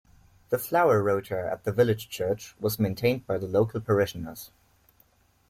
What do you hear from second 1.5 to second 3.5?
at the village church was maintained by the